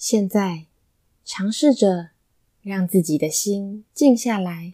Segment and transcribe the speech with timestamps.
[0.00, 0.64] 现在，
[1.26, 2.12] 尝试着
[2.62, 4.72] 让自己的心静下来，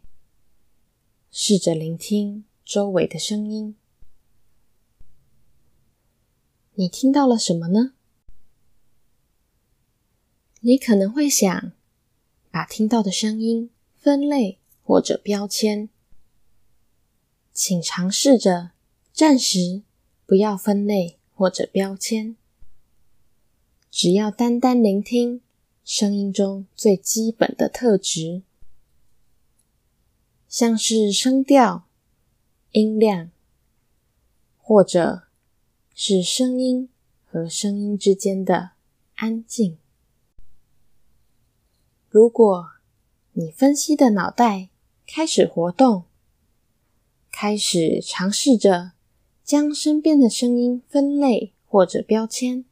[1.32, 3.74] 试着聆听周围的声音。
[6.74, 7.94] 你听到了什么呢？
[10.60, 11.72] 你可能会想
[12.52, 15.88] 把听到的声音分类或者标签，
[17.52, 18.70] 请尝试着
[19.12, 19.82] 暂时
[20.24, 22.36] 不要分类或者标签。
[23.98, 25.40] 只要单单聆听
[25.82, 28.42] 声音中最基本的特质，
[30.46, 31.86] 像是声调、
[32.72, 33.30] 音量，
[34.58, 35.22] 或者
[35.94, 36.90] 是声音
[37.24, 38.72] 和声音之间的
[39.14, 39.78] 安静。
[42.10, 42.72] 如果
[43.32, 44.68] 你分析的脑袋
[45.06, 46.04] 开始活动，
[47.32, 48.92] 开始尝试着
[49.42, 52.66] 将身边的声音分类或者标签。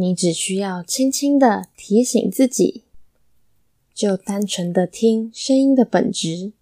[0.00, 2.84] 你只需要轻轻的提醒自己，
[3.92, 6.52] 就单纯的听声音的本质，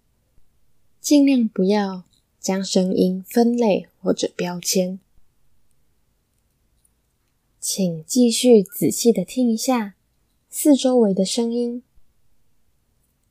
[0.99, 2.03] 尽量不要
[2.39, 4.99] 将声音分类或者标签。
[7.59, 9.93] 请继续仔细的听一下
[10.49, 11.83] 四周围的声音，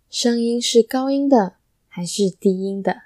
[0.08, 1.56] 声音是高音的
[1.88, 3.02] 还是低音的？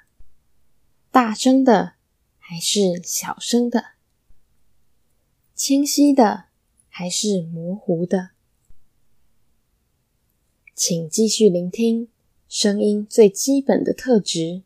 [1.10, 1.94] 大声的
[2.36, 3.92] 还是小声的？
[5.54, 6.49] 清晰的？
[7.00, 8.32] 还是模糊的，
[10.74, 12.08] 请继续聆听
[12.46, 14.60] 声音最基本的特质。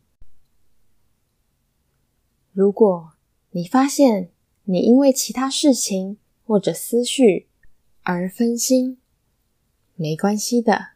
[2.51, 3.13] 如果
[3.51, 4.31] 你发现
[4.65, 7.47] 你因为其他事情或者思绪
[8.01, 8.97] 而分心，
[9.95, 10.87] 没关系的，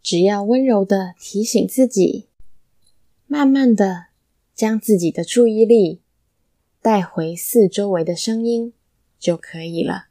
[0.00, 2.28] 只要温柔的提醒自己，
[3.26, 4.06] 慢慢的
[4.54, 6.00] 将自己的注意力
[6.80, 8.72] 带回四周围的声音
[9.18, 10.10] 就可以了。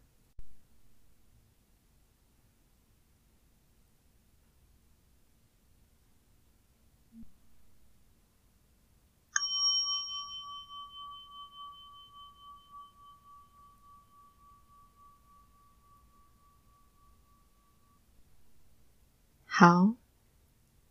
[19.56, 19.94] 好，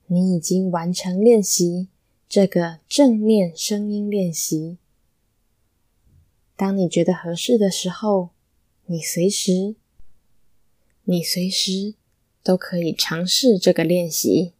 [0.06, 1.88] 你已经完成练习
[2.28, 4.78] 这个正念声音练习。
[6.54, 8.30] 当你觉得合适的时候，
[8.86, 9.74] 你随时，
[11.02, 11.94] 你随时
[12.44, 14.52] 都可以尝试这个练习。